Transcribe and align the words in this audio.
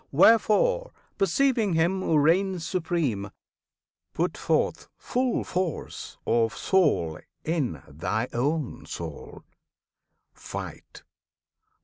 Wherefore, 0.11 0.93
perceiving 1.19 1.73
Him 1.73 2.01
who 2.01 2.17
reigns 2.17 2.65
supreme, 2.65 3.29
Put 4.15 4.35
forth 4.35 4.87
full 4.97 5.43
force 5.43 6.17
of 6.25 6.57
Soul 6.57 7.19
in 7.45 7.83
thy 7.87 8.27
own 8.33 8.87
soul! 8.87 9.43
Fight! 10.33 11.03